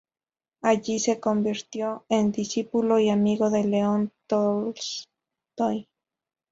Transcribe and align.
Allí 0.63 0.97
se 0.97 1.19
convirtió 1.19 2.05
en 2.09 2.31
discípulo 2.31 2.97
y 2.97 3.11
amigo 3.11 3.51
de 3.51 3.65
León 3.65 4.11
Tolstoi. 4.25 5.89